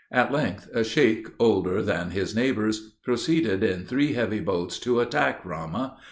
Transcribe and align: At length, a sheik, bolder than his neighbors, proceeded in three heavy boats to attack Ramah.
At 0.11 0.31
length, 0.31 0.67
a 0.73 0.83
sheik, 0.83 1.37
bolder 1.37 1.79
than 1.83 2.09
his 2.09 2.33
neighbors, 2.35 2.95
proceeded 3.03 3.63
in 3.63 3.85
three 3.85 4.13
heavy 4.13 4.39
boats 4.39 4.79
to 4.79 4.99
attack 4.99 5.45
Ramah. 5.45 5.95